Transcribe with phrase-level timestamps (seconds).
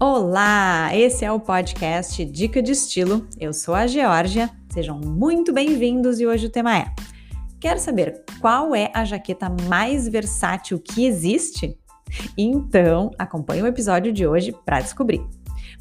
[0.00, 3.26] Olá, esse é o podcast Dica de Estilo.
[3.36, 4.48] Eu sou a Georgia.
[4.72, 6.94] Sejam muito bem-vindos e hoje o tema é:
[7.58, 11.76] Quer saber qual é a jaqueta mais versátil que existe?
[12.38, 15.20] Então, acompanhe o episódio de hoje para descobrir.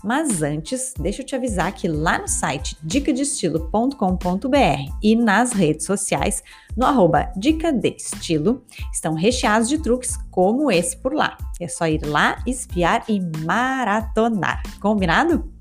[0.04, 6.43] Mas antes, deixa eu te avisar que lá no site dicadestilo.com.br e nas redes sociais,
[6.75, 11.37] no arroba Dica de Estilo, estão recheados de truques como esse por lá.
[11.59, 14.61] É só ir lá, espiar e maratonar.
[14.79, 15.51] Combinado?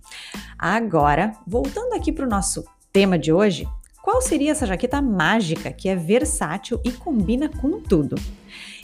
[0.59, 3.69] Agora, voltando aqui para o nosso tema de hoje,
[4.07, 8.15] qual seria essa jaqueta mágica que é versátil e combina com tudo?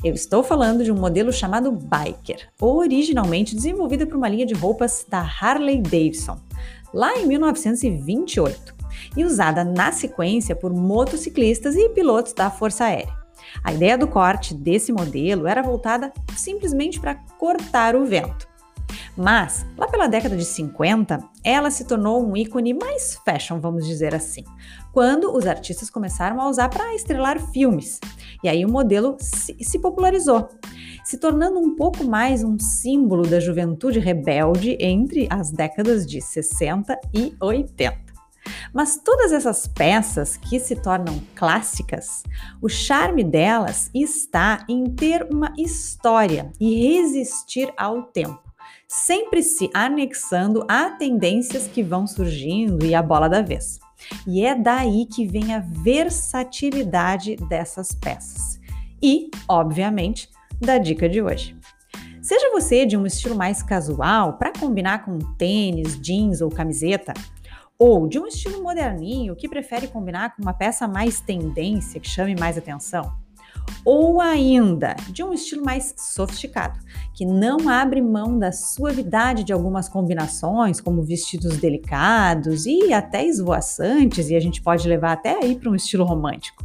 [0.02, 5.06] Eu estou falando de um modelo chamado Biker, originalmente desenvolvida por uma linha de roupas
[5.08, 6.40] da Harley Davidson,
[6.92, 8.74] lá em 1928,
[9.16, 13.16] e usada na sequência por motociclistas e pilotos da Força Aérea.
[13.62, 18.51] A ideia do corte desse modelo era voltada simplesmente para cortar o vento.
[19.16, 24.14] Mas, lá pela década de 50, ela se tornou um ícone mais fashion, vamos dizer
[24.14, 24.42] assim,
[24.90, 28.00] quando os artistas começaram a usar para estrelar filmes.
[28.42, 30.48] E aí o modelo se, se popularizou,
[31.04, 36.98] se tornando um pouco mais um símbolo da juventude rebelde entre as décadas de 60
[37.14, 38.00] e 80.
[38.72, 42.22] Mas todas essas peças que se tornam clássicas,
[42.62, 48.51] o charme delas está em ter uma história e resistir ao tempo
[48.88, 53.78] sempre se anexando a tendências que vão surgindo e a bola da vez.
[54.26, 58.60] E é daí que vem a versatilidade dessas peças.
[59.02, 60.28] E, obviamente,
[60.60, 61.56] da dica de hoje.
[62.20, 67.12] Seja você de um estilo mais casual para combinar com tênis, jeans ou camiseta,
[67.76, 72.36] ou de um estilo moderninho que prefere combinar com uma peça mais tendência que chame
[72.38, 73.12] mais atenção,
[73.84, 76.78] ou ainda de um estilo mais sofisticado,
[77.14, 84.30] que não abre mão da suavidade de algumas combinações, como vestidos delicados e até esvoaçantes,
[84.30, 86.64] e a gente pode levar até aí para um estilo romântico.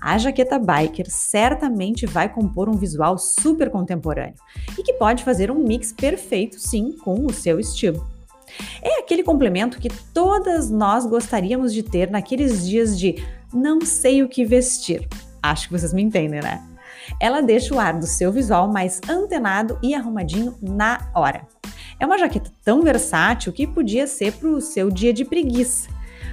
[0.00, 4.34] A jaqueta biker certamente vai compor um visual super contemporâneo
[4.78, 8.06] e que pode fazer um mix perfeito, sim, com o seu estilo.
[8.82, 13.16] É aquele complemento que todas nós gostaríamos de ter naqueles dias de
[13.52, 15.08] não sei o que vestir,
[15.50, 16.62] Acho que vocês me entendem, né?
[17.20, 21.46] Ela deixa o ar do seu visual mais antenado e arrumadinho na hora.
[21.98, 25.88] É uma jaqueta tão versátil que podia ser para o seu dia de preguiça,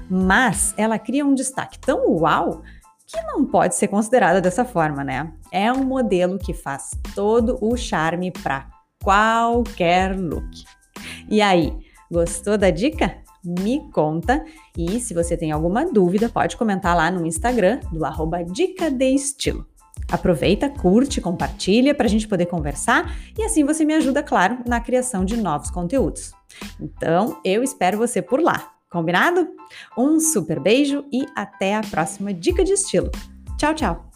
[0.09, 2.63] mas ela cria um destaque tão uau
[3.06, 5.31] que não pode ser considerada dessa forma, né?
[5.51, 8.68] É um modelo que faz todo o charme para
[9.03, 10.66] qualquer look.
[11.30, 11.78] E aí,
[12.12, 13.23] gostou da dica?
[13.44, 14.44] Me conta.
[14.78, 19.14] E se você tem alguma dúvida, pode comentar lá no Instagram do arroba Dica de
[19.14, 19.66] Estilo.
[20.12, 24.80] Aproveita, curte, compartilha para a gente poder conversar e assim você me ajuda, claro, na
[24.80, 26.34] criação de novos conteúdos.
[26.80, 28.72] Então, eu espero você por lá.
[28.92, 29.48] Combinado?
[29.98, 33.10] Um super beijo e até a próxima Dica de Estilo.
[33.58, 34.12] Tchau, tchau!